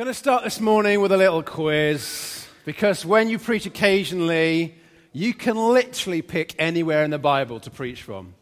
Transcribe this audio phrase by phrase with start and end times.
[0.00, 4.74] Going to start this morning with a little quiz because when you preach occasionally,
[5.12, 8.32] you can literally pick anywhere in the Bible to preach from.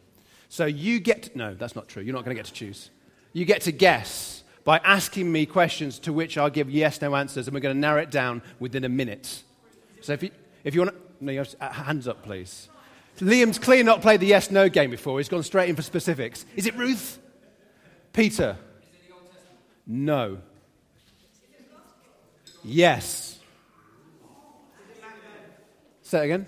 [0.49, 2.01] So you get to, no, that's not true.
[2.01, 2.91] You're not going to get to choose.
[3.33, 7.49] You get to guess by asking me questions to which I'll give yes, no answers,
[7.49, 9.43] and we're going to narrow it down within a minute.
[10.01, 10.31] So if you,
[10.63, 12.69] if you want to, no, you have to, uh, hands up, please.
[13.19, 15.19] Liam's clearly not played the yes, no game before.
[15.19, 16.47] He's gone straight in for specifics.
[16.55, 17.19] Is it Ruth?
[18.13, 18.57] Peter?
[19.89, 20.39] No.
[22.65, 23.39] Yes.
[26.03, 26.47] Say it again.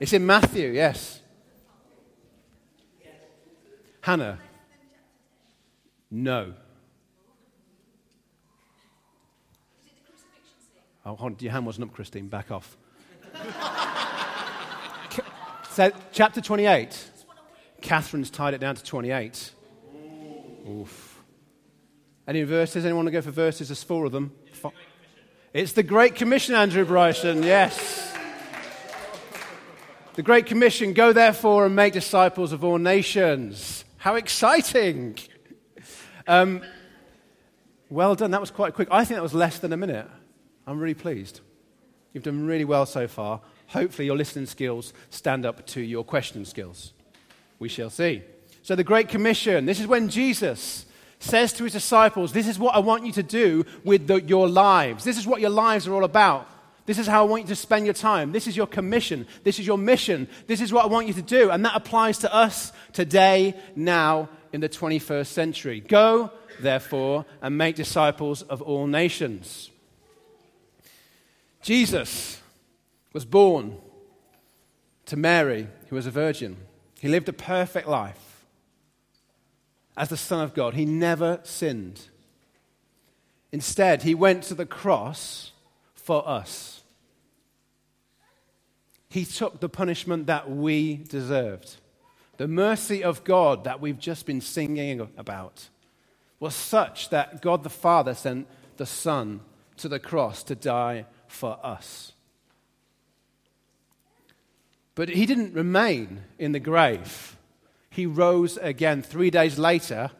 [0.00, 1.20] It's in Matthew, yes.
[4.00, 4.38] Hannah?
[6.10, 6.54] No.
[11.04, 11.36] Oh, hold on.
[11.40, 12.28] Your hand wasn't up, Christine.
[12.28, 12.76] Back off.
[15.70, 17.10] so, chapter 28.
[17.80, 19.50] Catherine's tied it down to 28.
[20.68, 21.22] Oof.
[22.26, 22.84] Any verses?
[22.84, 23.68] Anyone want to go for verses?
[23.68, 24.32] There's four of them.
[25.54, 28.14] It's the Great Commission, Andrew Bryson, yes.
[30.14, 33.86] The Great Commission go therefore and make disciples of all nations.
[33.96, 35.16] How exciting!
[36.26, 36.60] Um,
[37.88, 38.88] well done, that was quite quick.
[38.90, 40.06] I think that was less than a minute.
[40.66, 41.40] I'm really pleased.
[42.12, 43.40] You've done really well so far.
[43.68, 46.92] Hopefully, your listening skills stand up to your question skills.
[47.58, 48.22] We shall see.
[48.62, 50.84] So, the Great Commission this is when Jesus
[51.18, 54.48] says to his disciples, This is what I want you to do with the, your
[54.48, 55.04] lives.
[55.04, 56.48] This is what your lives are all about.
[56.86, 58.32] This is how I want you to spend your time.
[58.32, 59.26] This is your commission.
[59.44, 60.26] This is your mission.
[60.46, 61.50] This is what I want you to do.
[61.50, 65.80] And that applies to us today, now, in the 21st century.
[65.80, 66.30] Go,
[66.60, 69.70] therefore, and make disciples of all nations.
[71.60, 72.40] Jesus
[73.12, 73.76] was born
[75.06, 76.56] to Mary, who was a virgin.
[77.00, 78.27] He lived a perfect life
[79.98, 80.74] as the Son of God.
[80.74, 82.00] He never sinned.
[83.50, 85.52] Instead, he went to the cross
[85.94, 86.82] for us.
[89.10, 91.76] He took the punishment that we deserved.
[92.36, 95.68] The mercy of God that we've just been singing about
[96.38, 98.46] was such that God the Father sent
[98.76, 99.40] the Son
[99.78, 102.12] to the cross to die for us.
[104.94, 107.37] But he didn't remain in the grave
[107.98, 109.02] he rose again.
[109.02, 110.12] Three days later,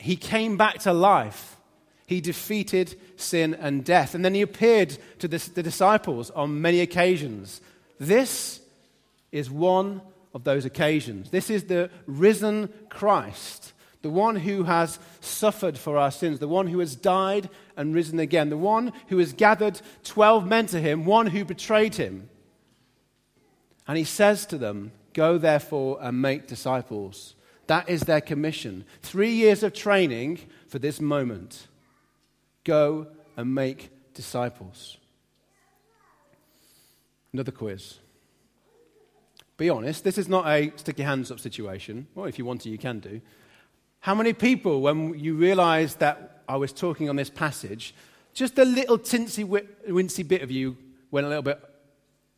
[0.00, 1.56] he came back to life.
[2.06, 4.16] He defeated sin and death.
[4.16, 7.60] And then he appeared to the, the disciples on many occasions.
[8.00, 8.60] This
[9.30, 10.02] is one
[10.34, 11.30] of those occasions.
[11.30, 13.72] This is the risen Christ,
[14.02, 18.18] the one who has suffered for our sins, the one who has died and risen
[18.18, 22.28] again, the one who has gathered 12 men to him, one who betrayed him.
[23.86, 27.34] And he says to them, Go therefore and make disciples.
[27.66, 28.84] That is their commission.
[29.02, 31.68] Three years of training for this moment.
[32.64, 33.06] Go
[33.36, 34.96] and make disciples.
[37.32, 37.98] Another quiz.
[39.56, 42.06] Be honest, this is not a stick your hands up situation.
[42.14, 43.20] Well, if you want to, you can do.
[44.00, 47.94] How many people, when you realized that I was talking on this passage,
[48.34, 49.44] just a little tinsy,
[49.88, 50.76] wincy bit of you
[51.10, 51.60] went a little bit,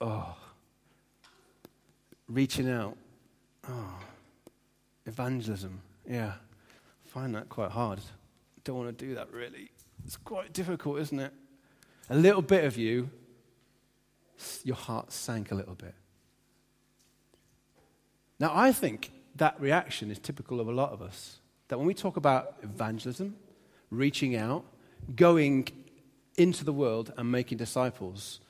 [0.00, 0.36] oh,
[2.28, 2.96] reaching out.
[3.68, 3.98] Oh,
[5.06, 5.80] evangelism.
[6.08, 8.00] Yeah, I find that quite hard.
[8.64, 9.70] Don't want to do that really.
[10.04, 11.32] It's quite difficult, isn't it?
[12.10, 13.08] A little bit of you,
[14.62, 15.94] your heart sank a little bit.
[18.38, 21.38] Now, I think that reaction is typical of a lot of us.
[21.68, 23.36] That when we talk about evangelism,
[23.90, 24.64] reaching out,
[25.16, 25.68] going
[26.36, 28.40] into the world and making disciples,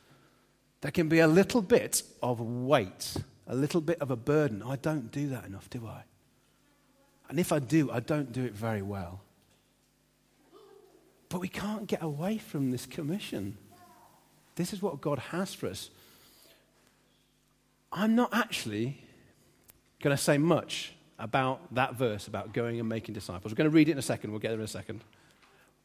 [0.80, 3.16] there can be a little bit of weight
[3.46, 4.62] a little bit of a burden.
[4.62, 6.04] I don't do that enough, do I?
[7.28, 9.20] And if I do, I don't do it very well.
[11.28, 13.56] But we can't get away from this commission.
[14.56, 15.90] This is what God has for us.
[17.92, 19.02] I'm not actually
[20.00, 23.52] going to say much about that verse about going and making disciples.
[23.52, 24.30] We're going to read it in a second.
[24.30, 25.02] We'll get there in a second.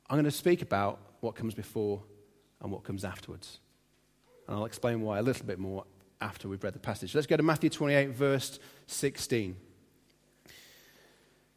[0.10, 2.02] I'm going to speak about what comes before
[2.62, 3.60] and what comes afterwards.
[4.48, 5.86] And I'll explain why a little bit more
[6.22, 7.16] after we've read the passage.
[7.16, 9.56] Let's go to Matthew 28, verse 16.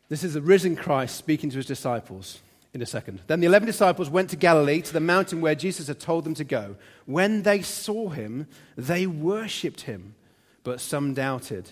[0.09, 2.41] This is the risen Christ speaking to his disciples
[2.75, 3.21] in a second.
[3.27, 6.35] Then the eleven disciples went to Galilee, to the mountain where Jesus had told them
[6.35, 6.77] to go.
[7.07, 10.15] When they saw him, they worshipped him,
[10.65, 11.71] but some doubted.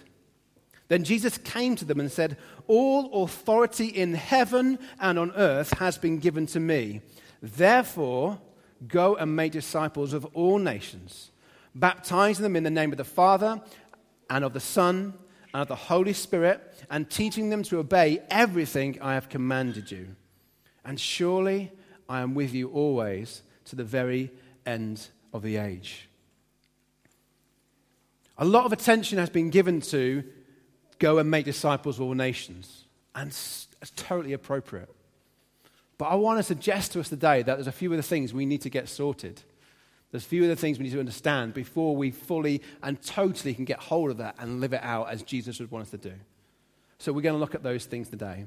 [0.88, 5.96] Then Jesus came to them and said, All authority in heaven and on earth has
[5.96, 7.00] been given to me.
[7.40, 8.40] Therefore,
[8.88, 11.30] go and make disciples of all nations
[11.74, 13.60] baptizing them in the name of the Father
[14.28, 15.14] and of the Son
[15.52, 20.14] and of the Holy Spirit, and teaching them to obey everything I have commanded you.
[20.84, 21.72] And surely
[22.08, 24.30] I am with you always to the very
[24.64, 26.08] end of the age.
[28.38, 30.22] A lot of attention has been given to
[30.98, 32.84] go and make disciples of all nations,
[33.14, 33.66] and it's
[33.96, 34.88] totally appropriate.
[35.98, 38.32] But I want to suggest to us today that there's a few of the things
[38.32, 39.42] we need to get sorted.
[40.10, 43.64] There's a few other things we need to understand before we fully and totally can
[43.64, 46.14] get hold of that and live it out as Jesus would want us to do.
[46.98, 48.46] So we're going to look at those things today.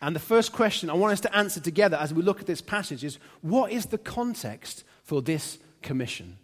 [0.00, 2.60] And the first question I want us to answer together as we look at this
[2.60, 6.38] passage is what is the context for this commission?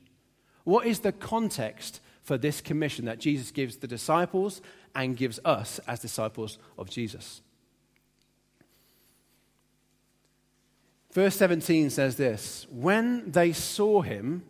[0.64, 4.60] What is the context for this commission that Jesus gives the disciples
[4.94, 7.42] and gives us as disciples of Jesus?
[11.14, 14.42] Verse 17 says this When they saw him,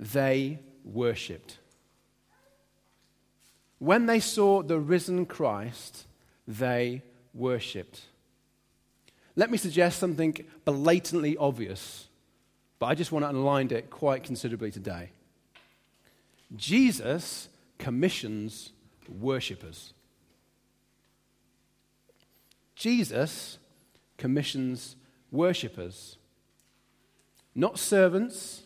[0.00, 1.58] they worshipped.
[3.78, 6.06] When they saw the risen Christ,
[6.48, 7.02] they
[7.34, 8.02] worshipped.
[9.36, 12.08] Let me suggest something blatantly obvious,
[12.78, 15.10] but I just want to underline it quite considerably today.
[16.56, 17.48] Jesus
[17.78, 18.72] commissions
[19.08, 19.92] worshippers.
[22.76, 23.58] Jesus
[24.16, 24.96] commissions
[25.32, 26.16] worshippers,
[27.54, 28.62] not servants,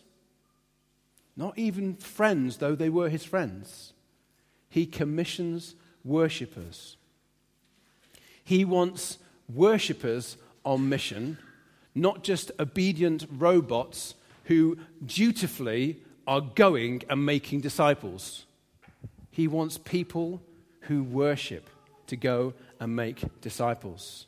[1.35, 3.93] not even friends, though they were his friends.
[4.69, 6.97] He commissions worshippers.
[8.43, 9.17] He wants
[9.53, 11.37] worshippers on mission,
[11.95, 14.15] not just obedient robots
[14.45, 18.45] who dutifully are going and making disciples.
[19.31, 20.41] He wants people
[20.81, 21.69] who worship
[22.07, 24.25] to go and make disciples.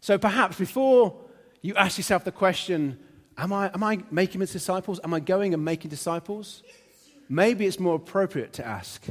[0.00, 1.16] So perhaps before
[1.62, 2.98] you ask yourself the question
[3.36, 4.98] Am I, am I making disciples?
[5.04, 6.62] Am I going and making disciples?
[7.28, 9.04] Maybe it's more appropriate to ask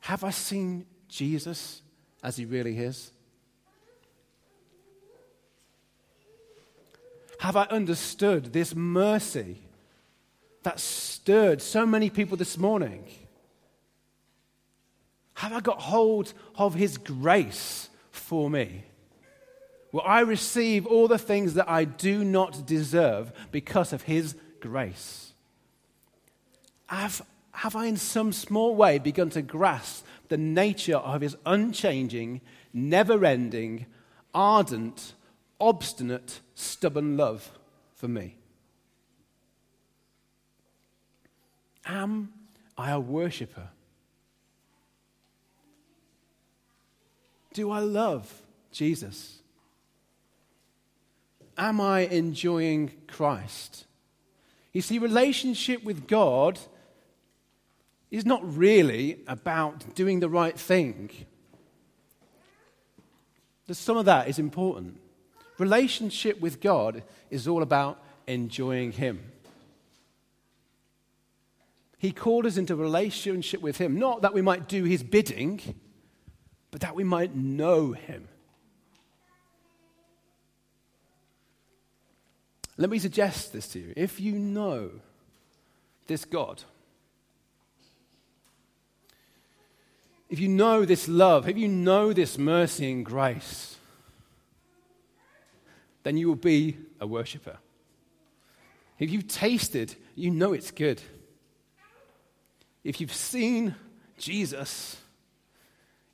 [0.00, 1.82] Have I seen Jesus
[2.22, 3.10] as he really is?
[7.40, 9.58] Have I understood this mercy
[10.62, 13.04] that stirred so many people this morning?
[15.34, 18.84] Have I got hold of his grace for me?
[19.94, 25.32] Will I receive all the things that I do not deserve because of His grace?
[26.88, 32.40] Have, have I, in some small way, begun to grasp the nature of His unchanging,
[32.72, 33.86] never ending,
[34.34, 35.12] ardent,
[35.60, 37.52] obstinate, stubborn love
[37.94, 38.34] for me?
[41.86, 42.32] Am
[42.76, 43.68] I a worshiper?
[47.52, 48.42] Do I love
[48.72, 49.38] Jesus?
[51.56, 53.86] Am I enjoying Christ?
[54.72, 56.58] You see, relationship with God
[58.10, 61.10] is not really about doing the right thing.
[63.70, 65.00] Some of that is important.
[65.58, 69.20] Relationship with God is all about enjoying Him.
[71.98, 75.60] He called us into relationship with Him, not that we might do His bidding,
[76.70, 78.28] but that we might know Him.
[82.76, 83.92] Let me suggest this to you.
[83.96, 84.90] If you know
[86.06, 86.62] this God,
[90.28, 93.76] if you know this love, if you know this mercy and grace,
[96.02, 97.58] then you will be a worshiper.
[98.98, 101.00] If you've tasted, you know it's good.
[102.82, 103.74] If you've seen
[104.18, 104.96] Jesus,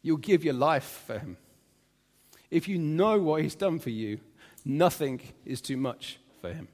[0.03, 1.37] you'll give your life for him.
[2.51, 4.21] If you know what he's done for you,
[4.65, 6.69] nothing is too much for him.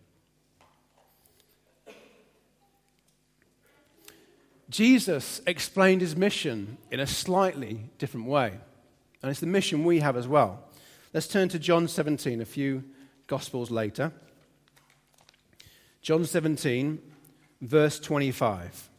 [4.68, 8.52] Jesus explained his mission in a slightly different way.
[9.22, 10.64] And it's the mission we have as well.
[11.14, 12.84] Let's turn to John 17, a few
[13.26, 14.12] Gospels later.
[16.02, 17.00] John 17,
[17.60, 18.90] verse 25.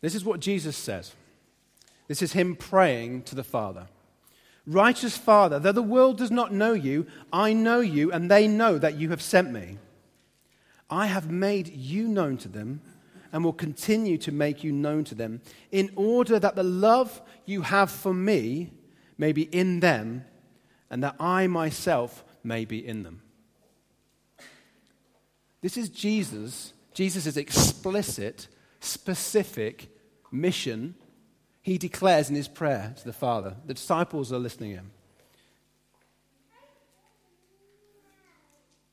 [0.00, 1.14] This is what Jesus says.
[2.06, 3.86] This is him praying to the Father.
[4.66, 8.78] Righteous Father, though the world does not know you, I know you, and they know
[8.78, 9.78] that you have sent me.
[10.90, 12.80] I have made you known to them
[13.32, 17.62] and will continue to make you known to them, in order that the love you
[17.62, 18.72] have for me
[19.18, 20.24] may be in them,
[20.90, 23.22] and that I myself may be in them.
[25.60, 28.48] This is Jesus, Jesus' explicit,
[28.80, 29.88] specific
[30.30, 30.94] mission
[31.66, 33.56] he declares in his prayer to the Father.
[33.66, 34.90] The disciples are listening to him.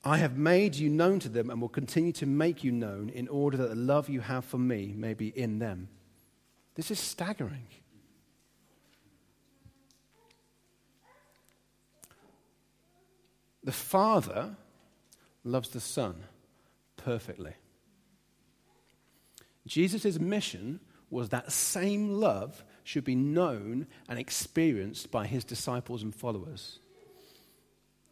[0.03, 3.27] I have made you known to them and will continue to make you known in
[3.27, 5.88] order that the love you have for me may be in them.
[6.74, 7.68] This is staggering.
[13.63, 14.56] The Father
[15.44, 16.24] loves the Son
[16.98, 17.53] perfectly.
[19.68, 20.80] Jesus' mission
[21.13, 26.79] was that same love should be known and experienced by his disciples and followers.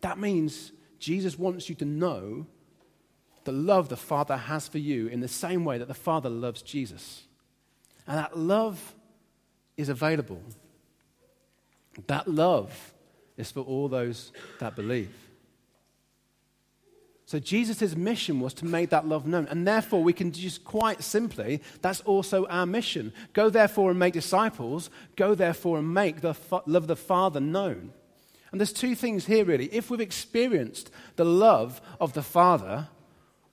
[0.02, 2.46] That means Jesus wants you to know
[3.44, 6.62] the love the Father has for you in the same way that the Father loves
[6.62, 7.24] Jesus.
[8.08, 8.96] And that love
[9.78, 10.42] is available.
[12.08, 12.94] That love
[13.36, 15.14] is for all those that believe.
[17.32, 19.48] So Jesus' mission was to make that love known.
[19.50, 23.14] And therefore, we can just quite simply, that's also our mission.
[23.32, 24.90] Go therefore and make disciples.
[25.16, 27.94] Go therefore and make the love of the Father known.
[28.52, 29.74] And there's two things here, really.
[29.74, 32.90] If we've experienced the love of the Father,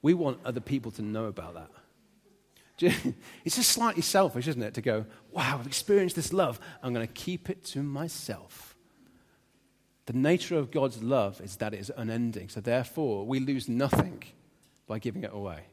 [0.03, 1.71] we want other people to know about that.
[3.45, 6.59] It's just slightly selfish, isn't it, to go, wow, I've experienced this love.
[6.83, 8.68] I'm going to keep it to myself.
[10.09, 12.49] The nature of God's love is that it is unending.
[12.49, 14.23] So therefore, we lose nothing
[14.87, 15.65] by giving it away.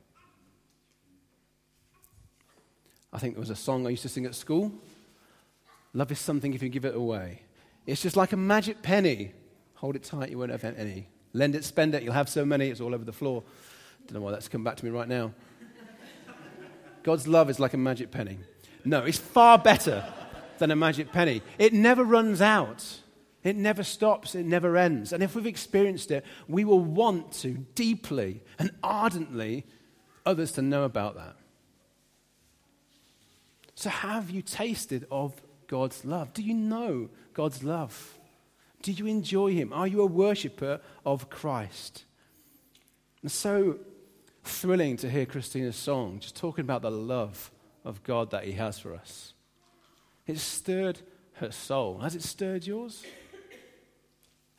[3.14, 4.74] I think there was a song I used to sing at school.
[5.94, 7.44] Love is something if you give it away.
[7.86, 9.32] It's just like a magic penny.
[9.76, 11.08] Hold it tight, you won't have any.
[11.32, 13.42] Lend it, spend it, you'll have so many, it's all over the floor.
[14.08, 15.34] Don't know why that's come back to me right now.
[17.04, 18.40] God's love is like a magic penny.
[18.84, 20.04] No, it's far better
[20.58, 21.42] than a magic penny.
[21.58, 23.00] It never runs out,
[23.46, 25.14] it never stops, it never ends.
[25.14, 29.66] And if we've experienced it, we will want to deeply and ardently
[30.26, 31.36] others to know about that.
[33.76, 36.34] So, have you tasted of God's love?
[36.34, 38.18] Do you know God's love?
[38.82, 39.72] Do you enjoy Him?
[39.74, 42.06] Are you a worshiper of Christ?
[43.28, 43.78] So,
[44.44, 47.52] thrilling to hear Christina's song, just talking about the love
[47.84, 49.34] of God that He has for us.
[50.26, 51.02] It stirred
[51.34, 52.00] her soul.
[52.00, 53.04] Has it stirred yours?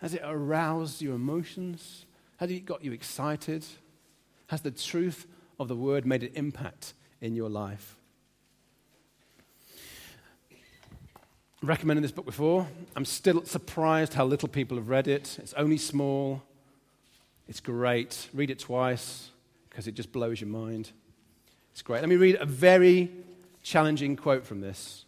[0.06, 2.06] Has it aroused your emotions?
[2.36, 3.64] Has it got you excited?
[4.46, 5.26] Has the truth
[5.58, 7.96] of the word made an impact in your life?
[11.60, 12.68] recommended this book before.
[12.94, 15.40] I'm still surprised how little people have read it.
[15.42, 16.40] It's only small.
[17.48, 18.28] It's great.
[18.32, 19.30] Read it twice
[19.68, 20.92] because it just blows your mind.
[21.72, 21.98] It's great.
[21.98, 23.10] Let me read a very
[23.64, 25.05] challenging quote from this.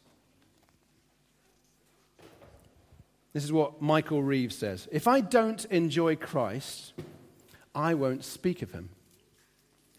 [3.38, 6.92] This is what Michael Reeves says If I don't enjoy Christ,
[7.72, 8.88] I won't speak of him.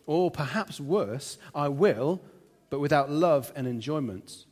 [0.05, 2.21] Or perhaps worse, I will,
[2.69, 4.43] but without love and enjoyment.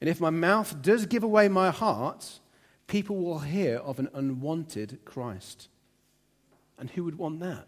[0.00, 2.40] And if my mouth does give away my heart,
[2.88, 5.68] people will hear of an unwanted Christ.
[6.80, 7.66] And who would want that?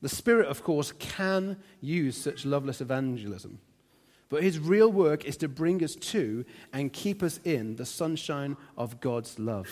[0.00, 3.58] The Spirit, of course, can use such loveless evangelism.
[4.28, 8.56] But his real work is to bring us to and keep us in the sunshine
[8.76, 9.68] of God's love.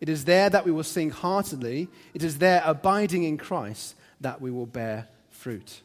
[0.00, 1.88] It is there that we will sing heartily.
[2.14, 5.80] It is there, abiding in Christ, that we will bear fruit.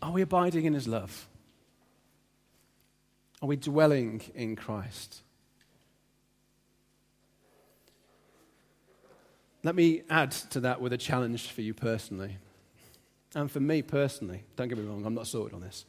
[0.00, 1.26] Are we abiding in his love?
[3.40, 5.22] Are we dwelling in Christ?
[9.64, 12.36] Let me add to that with a challenge for you personally.
[13.34, 15.84] And for me personally, don't get me wrong, I'm not sorted on this.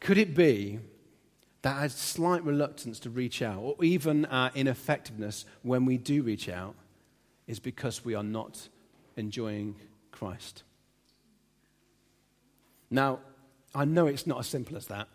[0.00, 0.78] Could it be
[1.62, 6.48] that our slight reluctance to reach out, or even our ineffectiveness when we do reach
[6.48, 6.74] out,
[7.46, 8.68] is because we are not
[9.16, 9.74] enjoying
[10.12, 10.62] Christ?
[12.90, 13.18] Now,
[13.74, 15.08] I know it's not as simple as that.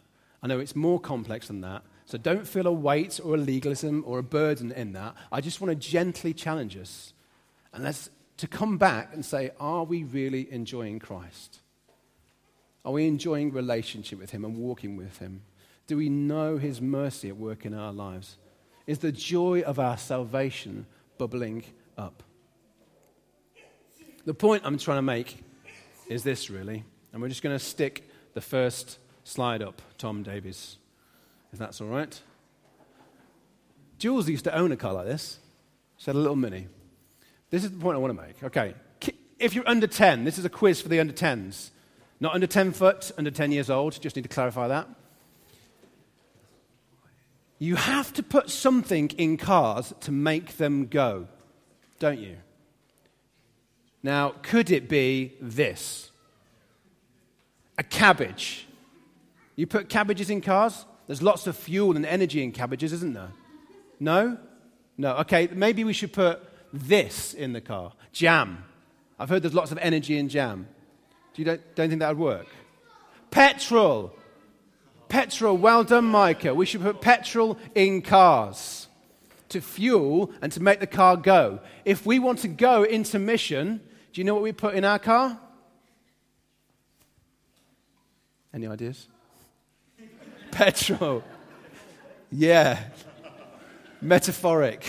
[0.44, 1.84] I know it's more complex than that.
[2.06, 5.16] So don't feel a weight or a legalism or a burden in that.
[5.32, 7.14] I just want to gently challenge us
[7.74, 8.10] and let's
[8.42, 11.60] to come back and say, are we really enjoying Christ?
[12.84, 15.44] Are we enjoying relationship with Him and walking with Him?
[15.86, 18.40] Do we know His mercy at work in our lives?
[18.88, 20.88] Is the joy of our salvation
[21.20, 21.66] bubbling
[22.00, 22.24] up?
[24.26, 25.44] The point I'm trying to make
[26.08, 26.84] is this, really.
[27.14, 30.78] And we're just going to stick the first slide up, Tom Davies,
[31.54, 32.20] if that's all right.
[34.00, 35.38] Jules used to own a car like this.
[35.98, 36.70] She had a little mini.
[37.52, 38.44] This is the point I want to make.
[38.44, 38.74] Okay.
[39.38, 41.70] If you're under 10, this is a quiz for the under 10s.
[42.20, 44.00] Not under 10 foot, under 10 years old.
[44.00, 44.88] Just need to clarify that.
[47.60, 51.28] You have to put something in cars to make them go,
[52.00, 52.38] don't you?
[54.02, 56.10] Now, could it be this?
[57.78, 58.68] A cabbage.
[59.56, 60.86] You put cabbages in cars?
[61.08, 63.32] There's lots of fuel and energy in cabbages, isn't there?
[64.00, 64.38] No?
[64.98, 65.18] No.
[65.18, 66.42] Okay, maybe we should put
[66.74, 68.64] this in the car jam.
[69.20, 70.68] I've heard there's lots of energy in jam.
[71.34, 72.48] Do you don't, don't think that would work?
[73.30, 74.14] Petrol.
[75.08, 75.56] Petrol.
[75.58, 76.54] Well done, Micah.
[76.54, 78.88] We should put petrol in cars.
[79.50, 81.60] to fuel and to make the car go.
[81.84, 83.82] If we want to go into mission,
[84.14, 85.38] do you know what we put in our car?
[88.54, 89.08] Any ideas?
[90.52, 91.24] Petrol.
[92.34, 92.80] Yeah.
[94.02, 94.86] Metaphoric.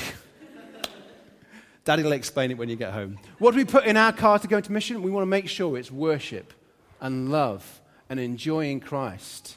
[1.84, 3.18] Daddy will explain it when you get home.
[3.38, 5.02] What do we put in our car to go into mission?
[5.02, 6.52] We want to make sure it's worship
[7.00, 9.56] and love and enjoying Christ.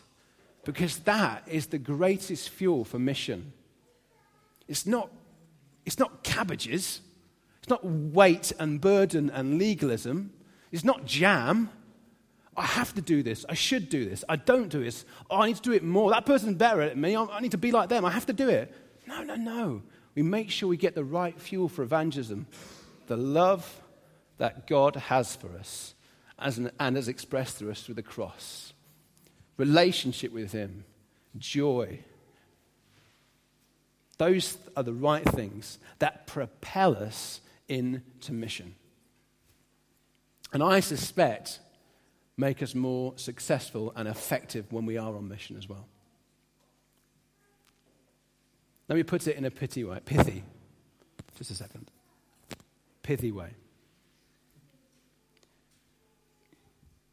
[0.64, 3.54] Because that is the greatest fuel for mission.
[4.68, 5.12] It's not,
[5.86, 7.02] it's not cabbages.
[7.60, 10.34] It's not weight and burden and legalism.
[10.72, 11.70] It's not jam.
[12.58, 13.46] I have to do this.
[13.48, 14.24] I should do this.
[14.28, 15.06] I don't do this.
[15.30, 16.10] Oh, I need to do it more.
[16.10, 17.16] That person's better at me.
[17.16, 18.04] I need to be like them.
[18.04, 18.74] I have to do it.
[19.08, 19.84] No, no, no
[20.16, 22.48] we make sure we get the right fuel for evangelism
[23.08, 23.82] the love
[24.38, 25.94] that God has for us
[26.40, 28.74] as an, and has expressed through us through the cross.
[29.58, 30.86] Relationship with Him,
[31.38, 32.00] joy.
[34.18, 38.76] Those are the right things that propel us into mission.
[40.52, 41.60] And I suspect
[42.38, 45.88] make us more successful and effective when we are on mission as well.
[48.88, 50.00] Let me put it in a pithy way.
[50.06, 50.44] Pithy.
[51.38, 51.90] Just a second.
[53.04, 53.50] Pithy way.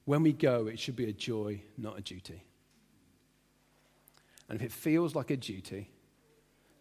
[0.04, 2.42] When we go, it should be a joy, not a duty.
[4.48, 5.88] And if it feels like a duty,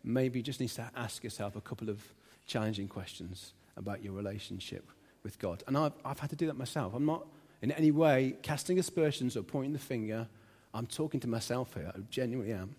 [0.03, 2.03] maybe you just need to ask yourself a couple of
[2.47, 4.89] challenging questions about your relationship
[5.23, 5.63] with God.
[5.67, 6.93] And I've, I've had to do that myself.
[6.93, 7.25] I'm not
[7.61, 10.27] in any way casting aspersions or pointing the finger.
[10.73, 11.91] I'm talking to myself here.
[11.95, 12.75] I genuinely am.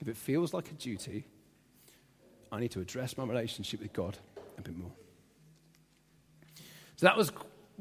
[0.00, 1.26] If it feels like a duty,
[2.50, 4.16] I need to address my relationship with God
[4.58, 4.90] a bit more.
[6.96, 7.32] So that was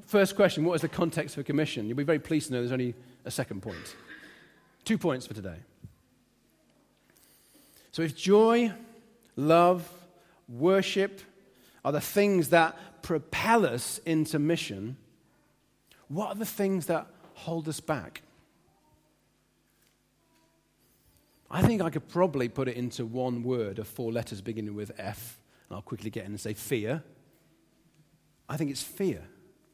[0.05, 0.63] first question.
[0.65, 1.88] What is the context for commission?
[1.88, 2.95] You'll be very pleased to know there's only
[3.25, 3.95] a second point.
[4.85, 5.57] Two points for today.
[7.91, 8.71] So if joy,
[9.35, 9.89] love,
[10.47, 11.21] worship
[11.83, 14.97] are the things that propel us into mission,
[16.08, 18.21] what are the things that hold us back?
[21.51, 24.91] I think I could probably put it into one word of four letters beginning with
[24.97, 27.03] F, and I'll quickly get in and say fear.
[28.47, 29.23] I think it's fear.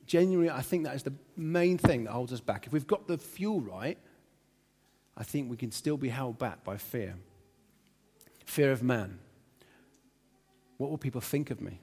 [0.05, 2.67] Genuinely, I think that is the main thing that holds us back.
[2.67, 3.97] If we've got the fuel right,
[5.17, 7.15] I think we can still be held back by fear.
[8.45, 9.19] Fear of man.
[10.77, 11.79] What will people think of me?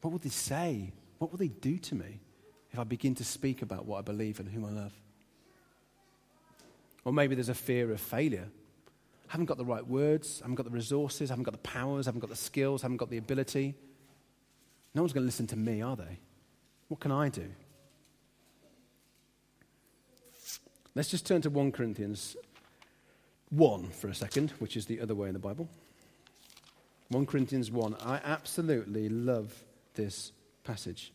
[0.00, 0.92] What will they say?
[1.18, 2.20] What will they do to me
[2.70, 4.92] if I begin to speak about what I believe and whom I love?
[7.06, 8.48] Or maybe there's a fear of failure.
[9.28, 11.58] I haven't got the right words, I haven't got the resources, I haven't got the
[11.58, 13.76] powers, I haven't got the skills, I haven't got the ability.
[14.92, 16.18] No one's going to listen to me, are they?
[16.88, 17.46] What can I do?
[20.96, 22.36] Let's just turn to 1 Corinthians
[23.50, 25.68] 1 for a second, which is the other way in the Bible.
[27.10, 27.94] 1 Corinthians 1.
[28.04, 29.54] I absolutely love
[29.94, 30.32] this
[30.64, 31.12] passage.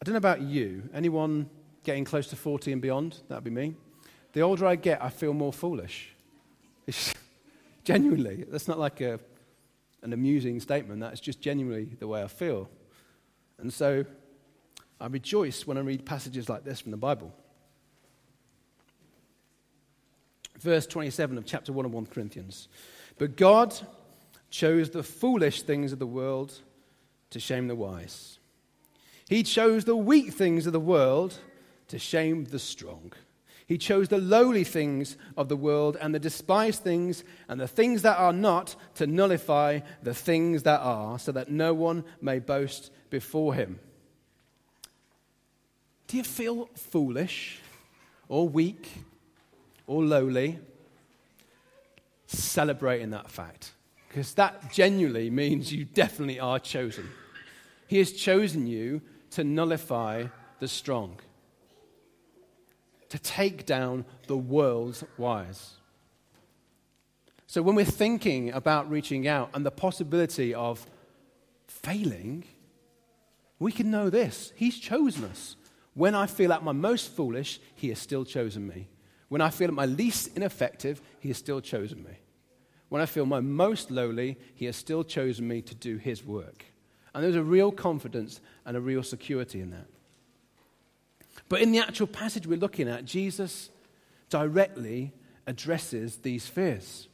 [0.00, 0.88] I don't know about you.
[0.92, 1.48] Anyone
[1.84, 3.20] getting close to 40 and beyond?
[3.28, 3.76] That'd be me.
[4.32, 6.10] The older I get, I feel more foolish.
[6.86, 7.14] It's
[7.84, 9.18] genuinely, that's not like a,
[10.02, 11.00] an amusing statement.
[11.00, 12.68] That's just genuinely the way I feel.
[13.58, 14.04] And so
[15.00, 17.34] I rejoice when I read passages like this from the Bible.
[20.58, 22.68] Verse 27 of chapter 1 of 1 Corinthians.
[23.18, 23.74] But God
[24.50, 26.60] chose the foolish things of the world
[27.30, 28.38] to shame the wise.
[29.28, 31.38] He chose the weak things of the world
[31.88, 33.12] to shame the strong.
[33.70, 38.02] He chose the lowly things of the world and the despised things and the things
[38.02, 42.90] that are not to nullify the things that are, so that no one may boast
[43.10, 43.78] before him.
[46.08, 47.60] Do you feel foolish
[48.28, 48.90] or weak
[49.86, 50.58] or lowly?
[52.26, 53.70] Celebrating that fact,
[54.08, 57.08] because that genuinely means you definitely are chosen.
[57.86, 60.24] He has chosen you to nullify
[60.58, 61.18] the strong
[63.10, 65.74] to take down the world's wise.
[67.46, 70.86] So when we're thinking about reaching out and the possibility of
[71.66, 72.44] failing,
[73.58, 75.56] we can know this He's chosen us.
[75.94, 78.88] When I feel at my most foolish, He has still chosen me.
[79.28, 82.18] When I feel at my least ineffective, He has still chosen me.
[82.88, 86.64] When I feel my most lowly, He has still chosen me to do His work.
[87.12, 89.86] And there's a real confidence and a real security in that.
[91.50, 93.68] But in the actual passage we're looking at, Jesus
[94.30, 95.12] directly
[95.46, 97.08] addresses these fears.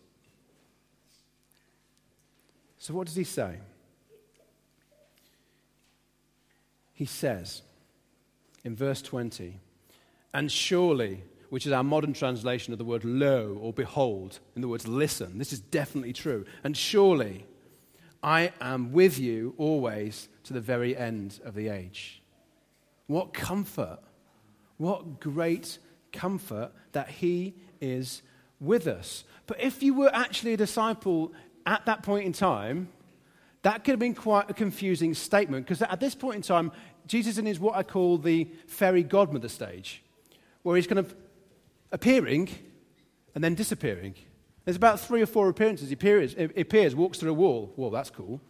[2.79, 3.57] So, what does he say?
[6.93, 7.63] He says
[8.63, 9.59] in verse 20,
[10.33, 14.69] And surely which is our modern translation of the word lo or behold, in the
[14.69, 15.39] words listen.
[15.39, 16.45] This is definitely true.
[16.63, 17.47] And surely
[18.23, 22.21] I am with you always to the very end of the age.
[23.07, 24.01] What comfort!
[24.79, 25.79] What great
[26.13, 28.23] comfort that He is
[28.61, 29.25] with us.
[29.47, 31.33] But if you were actually a disciple
[31.65, 32.89] at that point in time,
[33.63, 36.73] that could have been quite a confusing statement because at this point in time,
[37.07, 40.03] Jesus is in what I call the fairy godmother stage,
[40.63, 41.15] where he's kind of
[41.93, 42.49] appearing
[43.35, 44.15] and then disappearing.
[44.65, 45.89] There's about three or four appearances.
[45.89, 47.73] He appears, appears, walks through a wall.
[47.77, 48.41] Well, that's cool.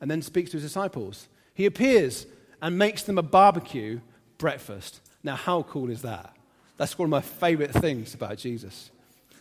[0.00, 1.28] And then speaks to his disciples.
[1.52, 2.26] He appears
[2.62, 4.00] and makes them a barbecue
[4.38, 5.02] breakfast.
[5.22, 6.34] Now, how cool is that?
[6.76, 8.90] That's one of my favorite things about Jesus.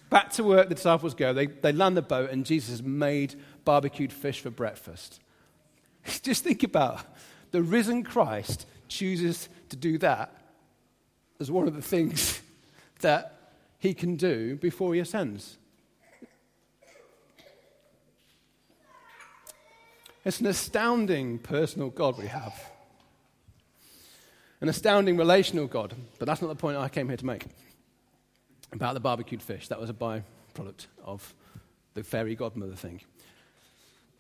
[0.10, 1.34] Back to work, the disciples go.
[1.34, 5.22] They, they land the boat, and Jesus has made barbecued fish for breakfast.
[6.22, 7.06] Just think about
[7.52, 10.34] the risen Christ chooses to do that
[11.40, 12.42] as one of the things
[13.02, 15.58] that he can do before he ascends.
[20.26, 22.54] It's an astounding personal God we have.
[24.62, 25.96] An astounding relational God.
[26.18, 27.46] But that's not the point I came here to make
[28.72, 29.68] about the barbecued fish.
[29.70, 31.34] That was a byproduct of
[31.94, 33.02] the fairy godmother thing.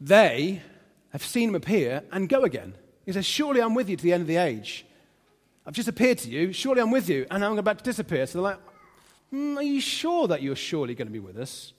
[0.01, 0.61] They
[1.11, 2.73] have seen him appear and go again.
[3.05, 4.85] He says, Surely I'm with you to the end of the age.
[5.65, 6.53] I've just appeared to you.
[6.53, 7.25] Surely I'm with you.
[7.29, 8.25] And I'm about to disappear.
[8.25, 8.59] So they're like,
[9.33, 11.73] mm, Are you sure that you're surely going to be with us?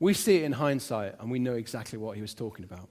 [0.00, 2.88] We see it in hindsight and we know exactly what he was talking about.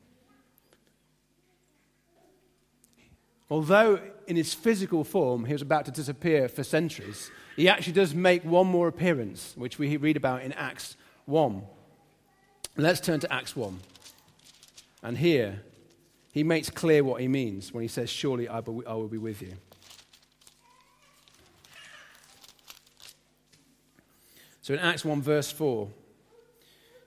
[3.53, 8.15] Although in his physical form he was about to disappear for centuries, he actually does
[8.15, 11.61] make one more appearance, which we read about in Acts 1.
[12.77, 13.79] Let's turn to Acts 1.
[15.03, 15.61] And here,
[16.31, 19.53] he makes clear what he means when he says, Surely I will be with you.
[24.63, 25.89] So in Acts 1, verse 4,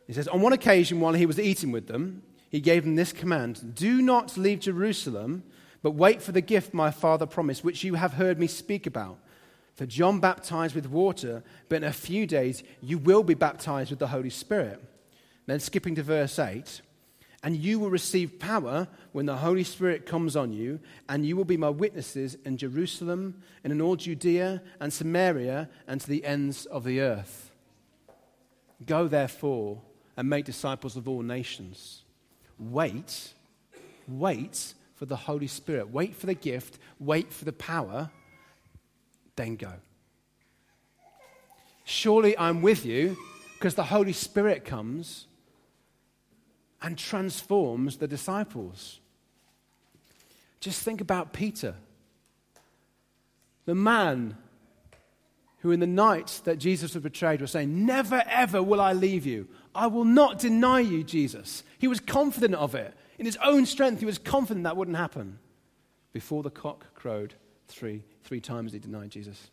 [0.07, 3.13] he says, On one occasion, while he was eating with them, he gave them this
[3.13, 5.43] command Do not leave Jerusalem
[5.87, 9.21] but wait for the gift my Father promised, which you have heard me speak about.
[9.77, 14.01] For John baptized with water, but in a few days you will be baptized with
[14.01, 14.83] the Holy Spirit.
[15.47, 16.81] Then skipping to verse 8
[17.45, 21.45] and you will receive power when the Holy Spirit comes on you, and you will
[21.45, 26.67] be my witnesses in Jerusalem and in all Judea and Samaria and to the ends
[26.67, 27.53] of the earth.
[28.85, 29.83] Go therefore
[30.17, 32.03] and make disciples of all nations.
[32.59, 33.35] Wait,
[34.09, 35.91] wait for the Holy Spirit.
[35.91, 38.11] Wait for the gift, wait for the power,
[39.37, 39.73] then go.
[41.85, 43.17] Surely I'm with you
[43.55, 45.27] because the Holy Spirit comes
[46.83, 48.99] and transforms the disciples.
[50.61, 51.75] Just think about Peter,
[53.67, 54.37] the man
[55.59, 59.27] who, in the night that Jesus was betrayed, was saying, Never ever will I leave
[59.27, 59.49] you.
[59.75, 61.63] I will not deny you, Jesus.
[61.79, 62.95] He was confident of it.
[63.19, 65.39] In his own strength, he was confident that wouldn't happen.
[66.13, 67.35] Before the cock crowed
[67.69, 69.51] three, three times, he denied Jesus.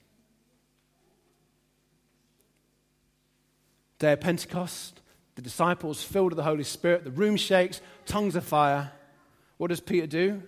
[3.99, 5.02] Day of Pentecost,
[5.36, 8.91] the disciples filled with the Holy Spirit, the room shakes, tongues of fire.
[9.58, 10.43] What does Peter do?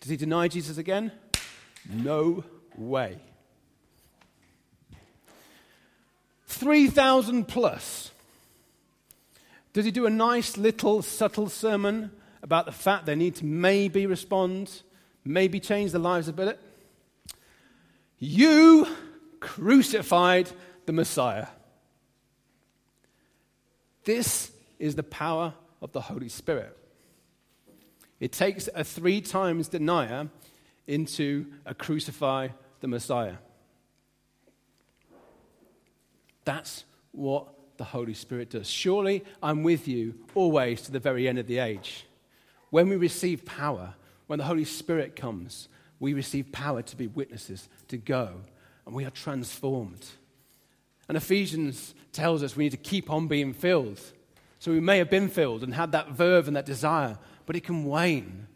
[0.00, 1.12] Does he deny Jesus again?
[1.88, 2.44] No
[2.76, 3.18] way.
[6.46, 8.10] 3,000 plus.
[9.72, 12.10] Does he do a nice little subtle sermon
[12.48, 14.80] about the fact they need to maybe respond,
[15.22, 16.58] maybe change their lives a bit.
[18.18, 18.88] You
[19.38, 20.48] crucified
[20.86, 21.48] the Messiah.
[24.04, 26.74] This is the power of the Holy Spirit.
[28.18, 30.30] It takes a three times denier
[30.86, 32.48] into a crucify
[32.80, 33.36] the Messiah.
[36.46, 38.70] That's what the Holy Spirit does.
[38.70, 42.06] Surely I'm with you always to the very end of the age.
[42.70, 43.94] When we receive power,
[44.26, 45.68] when the Holy Spirit comes,
[46.00, 48.32] we receive power to be witnesses, to go,
[48.86, 50.06] and we are transformed.
[51.08, 54.00] And Ephesians tells us we need to keep on being filled.
[54.58, 57.64] So we may have been filled and had that verve and that desire, but it
[57.64, 58.46] can wane.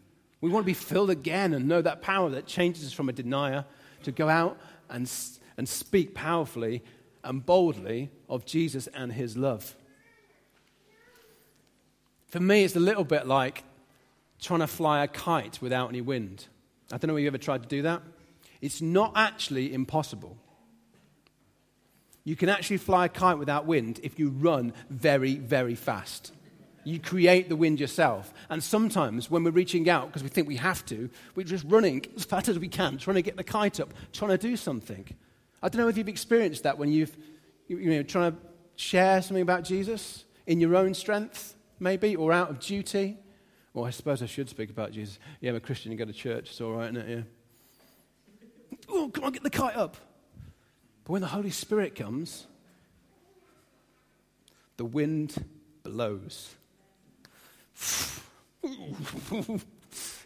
[0.41, 3.13] We want to be filled again and know that power that changes us from a
[3.13, 3.65] denier
[4.03, 5.09] to go out and,
[5.57, 6.83] and speak powerfully
[7.23, 9.75] and boldly of Jesus and his love.
[12.27, 13.63] For me, it's a little bit like
[14.43, 16.47] trying to fly a kite without any wind.
[16.91, 18.03] I don't know if you ever tried to do that.
[18.61, 20.37] It's not actually impossible.
[22.25, 26.31] You can actually fly a kite without wind if you run very, very fast.
[26.83, 28.33] You create the wind yourself.
[28.49, 32.05] And sometimes when we're reaching out because we think we have to, we're just running
[32.15, 35.07] as fast as we can, trying to get the kite up, trying to do something.
[35.61, 37.15] I don't know if you've experienced that when you've,
[37.67, 38.37] you, know, trying to
[38.75, 43.17] share something about Jesus in your own strength, maybe, or out of duty.
[43.73, 45.17] Well, I suppose I should speak about Jesus.
[45.41, 46.49] Yeah, I'm a Christian and go to church.
[46.51, 47.09] It's all right, isn't it?
[47.09, 47.23] Yeah.
[48.89, 49.97] Oh, come on, get the kite up.
[51.03, 52.45] But when the Holy Spirit comes,
[54.77, 55.43] the wind
[55.83, 56.55] blows.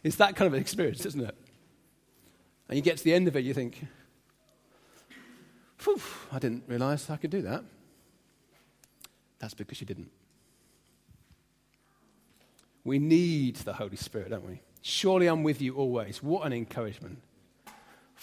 [0.03, 1.35] it's that kind of an experience, isn't it?
[2.69, 3.85] And you get to the end of it, you think,
[6.31, 7.63] I didn't realize I could do that.
[9.39, 10.11] That's because you didn't.
[12.87, 14.61] We need the Holy Spirit, don't we?
[14.81, 16.23] Surely I'm with you always.
[16.23, 17.21] What an encouragement.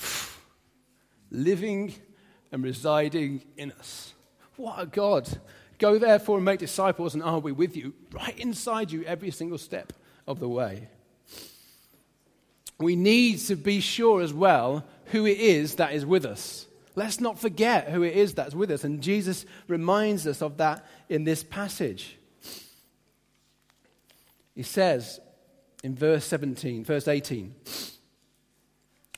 [1.31, 1.93] Living
[2.51, 4.15] and residing in us.
[4.57, 5.29] What a God.
[5.77, 9.59] Go therefore and make disciples, and I'll be with you, right inside you, every single
[9.59, 9.93] step
[10.27, 10.89] of the way.
[12.79, 16.67] We need to be sure as well who it is that is with us.
[16.95, 18.83] Let's not forget who it is that's with us.
[18.83, 22.17] And Jesus reminds us of that in this passage.
[24.55, 25.21] He says
[25.83, 27.55] in verse 17, verse 18,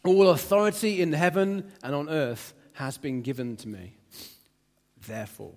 [0.05, 3.96] All authority in heaven and on earth has been given to me.
[5.07, 5.55] Therefore,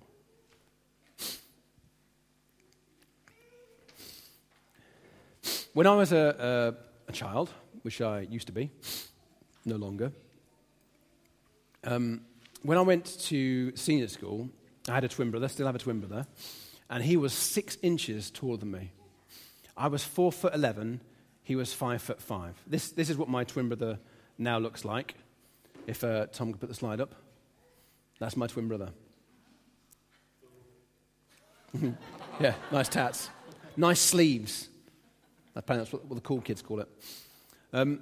[5.72, 6.76] when I was a,
[7.08, 7.50] a, a, child,
[7.82, 8.70] which I used to be,
[9.64, 10.12] no longer,
[11.84, 12.20] um,
[12.62, 14.50] when I went to senior school,
[14.88, 16.26] I had a twin brother, still have a twin brother,
[16.88, 18.92] and he was six inches taller than me.
[19.80, 21.00] I was four foot eleven,
[21.42, 22.54] he was five foot five.
[22.66, 23.98] This, this is what my twin brother
[24.36, 25.14] now looks like.
[25.86, 27.14] If uh, Tom could put the slide up.
[28.18, 28.90] That's my twin brother.
[32.40, 33.30] yeah, nice tats.
[33.74, 34.68] Nice sleeves.
[35.56, 36.88] Apparently, that's what, what the cool kids call it.
[37.72, 38.00] Um,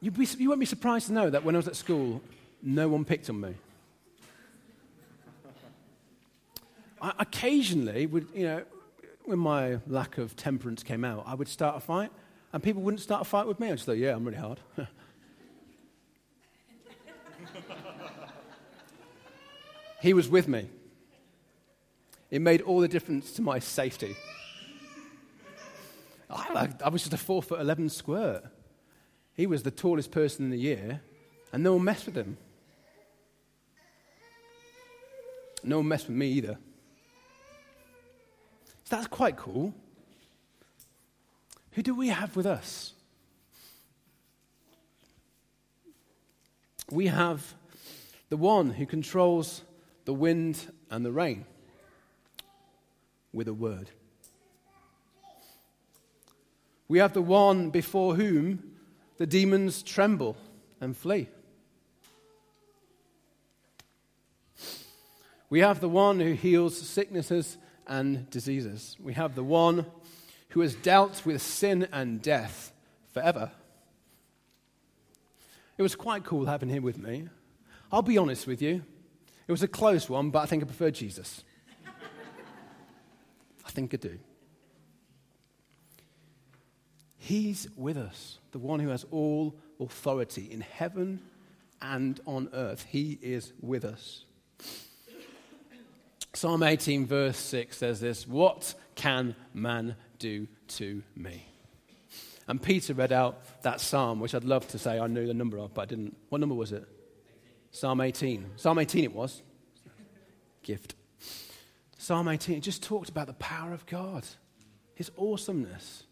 [0.00, 2.22] you'd be, you won't be surprised to know that when I was at school,
[2.62, 3.54] no one picked on me.
[7.02, 8.62] I, occasionally, would, you know,
[9.30, 12.10] when my lack of temperance came out, I would start a fight,
[12.52, 13.68] and people wouldn't start a fight with me.
[13.68, 14.58] I'd just go, yeah, I'm really hard.
[20.00, 20.68] he was with me.
[22.28, 24.16] It made all the difference to my safety.
[26.28, 28.42] I, I was just a four foot 11 squirt.
[29.34, 31.02] He was the tallest person in the year,
[31.52, 32.36] and no one messed with him.
[35.62, 36.58] No one messed with me either.
[38.90, 39.72] That's quite cool.
[41.72, 42.92] Who do we have with us?
[46.90, 47.54] We have
[48.28, 49.62] the one who controls
[50.04, 51.46] the wind and the rain
[53.32, 53.90] with a word.
[56.88, 58.72] We have the one before whom
[59.18, 60.36] the demons tremble
[60.80, 61.28] and flee.
[65.48, 68.96] We have the one who heals sicknesses and diseases.
[69.00, 69.86] We have the one
[70.50, 72.72] who has dealt with sin and death
[73.12, 73.50] forever.
[75.78, 77.28] It was quite cool having him with me.
[77.90, 78.82] I'll be honest with you.
[79.48, 81.42] It was a close one, but I think I prefer Jesus.
[83.66, 84.18] I think I do.
[87.18, 91.20] He's with us, the one who has all authority in heaven
[91.82, 92.86] and on earth.
[92.88, 94.24] He is with us.
[96.40, 101.44] Psalm 18, verse 6 says this What can man do to me?
[102.48, 105.58] And Peter read out that psalm, which I'd love to say I knew the number
[105.58, 106.16] of, but I didn't.
[106.30, 106.82] What number was it?
[106.82, 106.88] 18.
[107.72, 108.46] Psalm 18.
[108.56, 109.42] Psalm 18 it was.
[110.62, 110.94] Gift.
[111.98, 114.24] Psalm 18, it just talked about the power of God,
[114.94, 116.04] his awesomeness.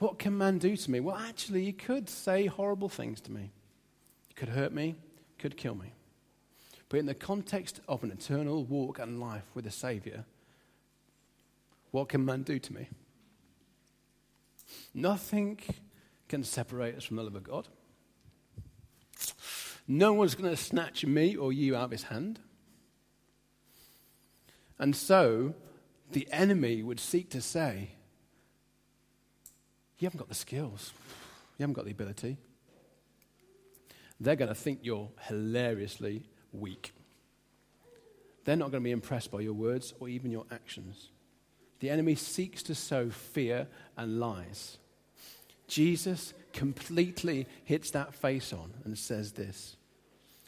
[0.00, 1.00] What can man do to me?
[1.00, 3.52] Well, actually, he could say horrible things to me.
[4.28, 4.96] He could hurt me,
[5.38, 5.94] could kill me.
[6.88, 10.24] But in the context of an eternal walk and life with a Savior,
[11.90, 12.88] what can man do to me?
[14.94, 15.58] Nothing
[16.28, 17.68] can separate us from the love of God.
[19.88, 22.40] No one's going to snatch me or you out of his hand.
[24.78, 25.54] And so,
[26.10, 27.90] the enemy would seek to say,
[29.98, 30.92] you haven't got the skills.
[31.56, 32.36] You haven't got the ability.
[34.20, 36.92] They're going to think you're hilariously weak.
[38.44, 41.10] They're not going to be impressed by your words or even your actions.
[41.80, 43.66] The enemy seeks to sow fear
[43.96, 44.78] and lies.
[45.66, 49.76] Jesus completely hits that face on and says this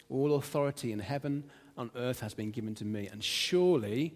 [0.09, 1.45] All authority in heaven
[1.77, 4.15] and earth has been given to me, and surely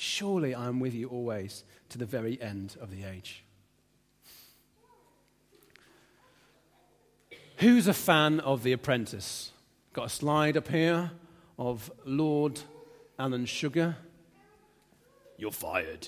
[0.00, 3.42] Surely I am with you always to the very end of the age.
[7.56, 9.50] Who's a fan of The Apprentice?
[9.98, 11.10] Got a slide up here
[11.58, 12.60] of Lord
[13.18, 13.96] Alan Sugar.
[15.36, 16.06] You're fired.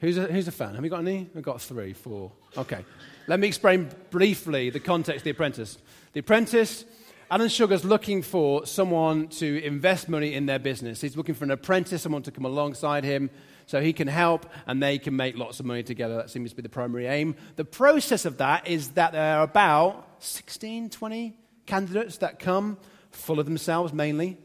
[0.00, 0.74] Who's a, who's a fan?
[0.74, 1.30] Have you got any?
[1.34, 2.32] I've got three, four.
[2.54, 2.84] Okay.
[3.28, 5.78] Let me explain briefly the context of The Apprentice.
[6.12, 6.84] The Apprentice,
[7.30, 11.00] Alan Sugar's looking for someone to invest money in their business.
[11.00, 13.30] He's looking for an apprentice, someone to come alongside him
[13.64, 16.16] so he can help and they can make lots of money together.
[16.16, 17.36] That seems to be the primary aim.
[17.56, 22.78] The process of that is that there are about 16, 20 candidates that come,
[23.10, 24.38] full of themselves mainly.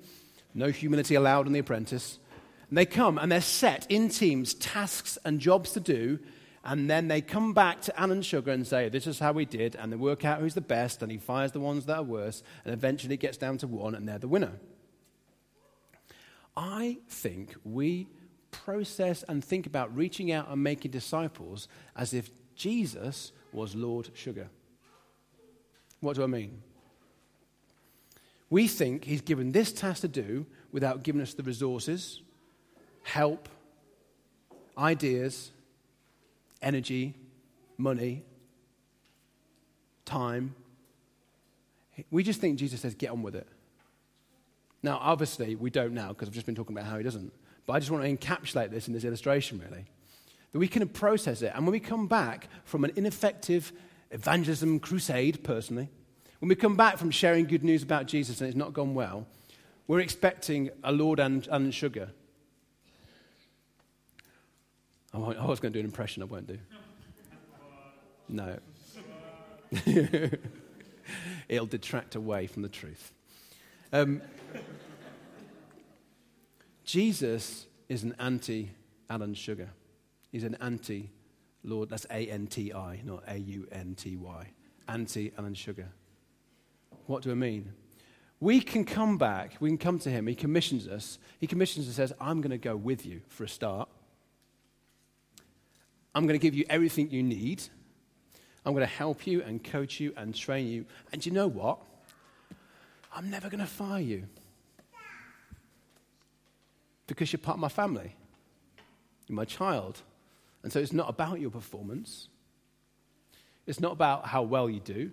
[0.53, 2.19] No humility allowed in The Apprentice.
[2.69, 6.19] And they come and they're set in teams, tasks and jobs to do,
[6.63, 9.75] and then they come back to Alan Sugar and say, This is how we did,
[9.75, 12.43] and they work out who's the best, and he fires the ones that are worse,
[12.63, 14.53] and eventually it gets down to one, and they're the winner.
[16.55, 18.07] I think we
[18.51, 24.49] process and think about reaching out and making disciples as if Jesus was Lord Sugar.
[25.99, 26.61] What do I mean?
[28.51, 32.21] We think he's given this task to do without giving us the resources,
[33.01, 33.47] help,
[34.77, 35.51] ideas,
[36.61, 37.15] energy,
[37.77, 38.23] money,
[40.05, 40.53] time.
[42.11, 43.47] We just think Jesus says, get on with it.
[44.83, 47.31] Now, obviously, we don't now because I've just been talking about how he doesn't.
[47.65, 49.85] But I just want to encapsulate this in this illustration, really.
[50.51, 51.53] That we can process it.
[51.55, 53.71] And when we come back from an ineffective
[54.09, 55.87] evangelism crusade, personally,
[56.41, 59.27] when we come back from sharing good news about Jesus and it's not gone well,
[59.85, 62.09] we're expecting a Lord and, and sugar.
[65.13, 66.57] I was going to do an impression, I won't do.
[68.27, 68.57] No.
[71.47, 73.11] It'll detract away from the truth.
[73.93, 74.23] Um,
[76.83, 78.71] Jesus is an anti
[79.11, 79.69] Alan Sugar.
[80.31, 81.11] He's an anti
[81.63, 81.89] Lord.
[81.89, 84.47] That's A N T I, not A U N T Y.
[84.87, 85.89] Anti Alan Sugar.
[87.07, 87.73] What do I mean?
[88.39, 90.25] We can come back, we can come to him.
[90.25, 91.19] He commissions us.
[91.39, 93.87] He commissions and says, I'm going to go with you for a start.
[96.15, 97.63] I'm going to give you everything you need.
[98.65, 100.85] I'm going to help you and coach you and train you.
[101.11, 101.79] And you know what?
[103.13, 104.23] I'm never going to fire you
[107.07, 108.15] because you're part of my family.
[109.27, 110.01] You're my child.
[110.63, 112.27] And so it's not about your performance,
[113.67, 115.11] it's not about how well you do.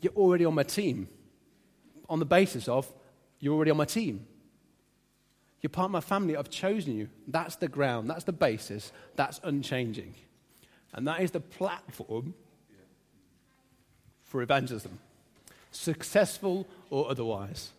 [0.00, 1.08] You're already on my team
[2.08, 2.90] on the basis of
[3.38, 4.26] you're already on my team.
[5.60, 6.36] You're part of my family.
[6.36, 7.08] I've chosen you.
[7.28, 8.08] That's the ground.
[8.08, 8.92] That's the basis.
[9.16, 10.14] That's unchanging.
[10.92, 12.34] And that is the platform
[14.24, 14.98] for evangelism,
[15.70, 17.70] successful or otherwise.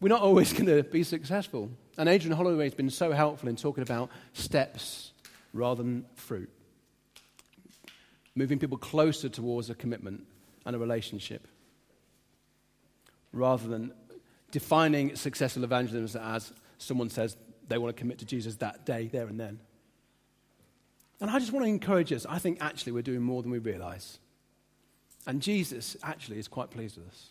[0.00, 1.70] We're not always going to be successful.
[1.96, 5.12] And Adrian Holloway has been so helpful in talking about steps
[5.52, 6.50] rather than fruit,
[8.34, 10.24] moving people closer towards a commitment
[10.66, 11.46] and a relationship
[13.32, 13.92] rather than
[14.50, 17.36] defining successful evangelism as someone says
[17.68, 19.58] they want to commit to Jesus that day, there and then.
[21.20, 22.26] And I just want to encourage us.
[22.28, 24.18] I think actually we're doing more than we realize.
[25.26, 27.30] And Jesus actually is quite pleased with us.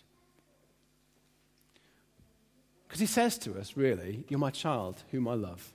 [2.88, 5.73] Because he says to us, really, you're my child, whom I love.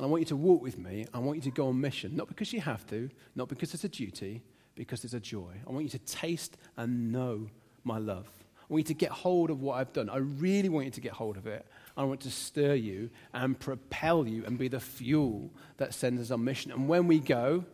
[0.00, 1.06] I want you to walk with me.
[1.12, 3.84] I want you to go on mission, not because you have to, not because it's
[3.84, 4.42] a duty,
[4.74, 5.52] because it's a joy.
[5.66, 7.48] I want you to taste and know
[7.84, 8.28] my love.
[8.58, 10.08] I want you to get hold of what I've done.
[10.08, 11.66] I really want you to get hold of it.
[11.96, 16.30] I want to stir you and propel you and be the fuel that sends us
[16.30, 16.72] on mission.
[16.72, 17.64] And when we go,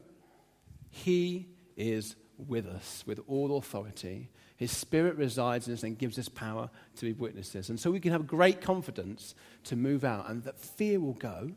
[0.90, 4.30] He is with us with all authority.
[4.56, 7.70] His Spirit resides in us and gives us power to be witnesses.
[7.70, 11.52] And so we can have great confidence to move out, and that fear will go,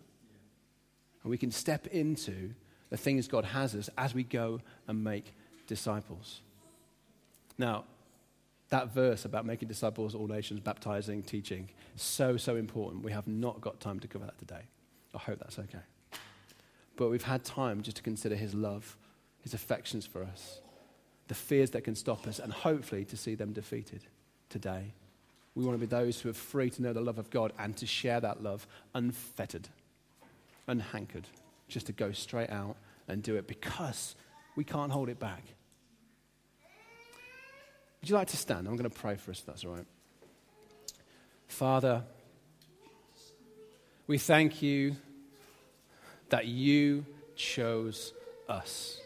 [1.23, 2.53] and we can step into
[2.89, 5.33] the things God has us as we go and make
[5.67, 6.41] disciples.
[7.57, 7.85] Now,
[8.69, 13.03] that verse about making disciples, all nations, baptizing, teaching, so, so important.
[13.03, 14.61] We have not got time to cover that today.
[15.13, 15.81] I hope that's okay.
[16.95, 18.97] But we've had time just to consider his love,
[19.41, 20.61] his affections for us,
[21.27, 24.05] the fears that can stop us, and hopefully to see them defeated
[24.49, 24.93] today.
[25.53, 27.75] We want to be those who are free to know the love of God and
[27.77, 29.67] to share that love unfettered,
[30.67, 31.25] unhankered,
[31.67, 32.75] just to go straight out
[33.07, 34.15] and do it because
[34.55, 35.43] we can't hold it back.
[38.01, 38.67] Would you like to stand?
[38.67, 39.85] I'm going to pray for us that's all right.
[41.47, 42.03] Father,
[44.07, 44.95] we thank you
[46.29, 47.05] that you
[47.35, 48.13] chose
[48.49, 48.99] us.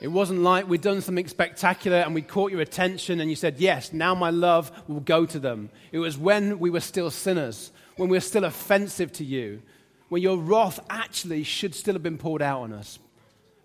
[0.00, 3.60] It wasn't like we'd done something spectacular and we caught your attention and you said,
[3.60, 5.70] Yes, now my love will go to them.
[5.92, 9.62] It was when we were still sinners, when we're still offensive to you,
[10.08, 12.98] when your wrath actually should still have been poured out on us.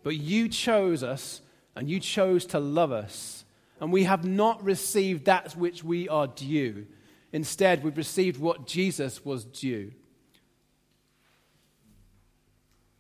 [0.04, 1.42] But you chose us
[1.76, 3.44] and you chose to love us.
[3.80, 6.88] And we have not received that which we are due.
[7.32, 9.92] Instead, we've received what Jesus was due.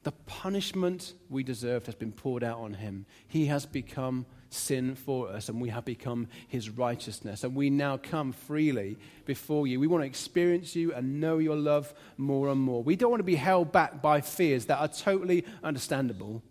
[0.03, 3.05] The punishment we deserved has been poured out on him.
[3.27, 7.43] He has become sin for us, and we have become his righteousness.
[7.43, 9.79] And we now come freely before you.
[9.79, 12.83] We want to experience you and know your love more and more.
[12.83, 16.41] We don't want to be held back by fears that are totally understandable.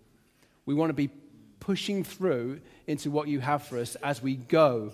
[0.67, 1.11] We want to be
[1.61, 4.93] pushing through into what you have for us as we go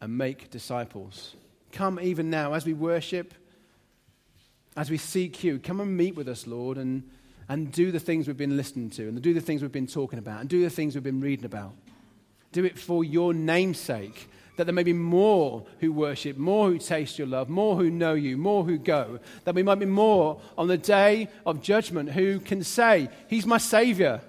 [0.00, 1.34] and make disciples.
[1.72, 3.34] Come even now as we worship,
[4.76, 5.58] as we seek you.
[5.58, 7.08] Come and meet with us, Lord, and
[7.48, 10.18] and do the things we've been listening to and do the things we've been talking
[10.18, 11.72] about and do the things we've been reading about.
[12.52, 17.18] Do it for your namesake, that there may be more who worship, more who taste
[17.18, 20.66] your love, more who know you, more who go, that we might be more on
[20.66, 24.20] the day of judgment who can say, He's my Savior.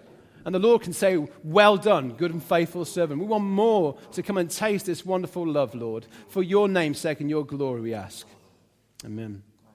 [0.46, 3.20] And the Lord can say, Well done, good and faithful servant.
[3.20, 6.06] We want more to come and taste this wonderful love, Lord.
[6.30, 8.28] For your name's sake and your glory, we ask.
[9.06, 9.44] Amen.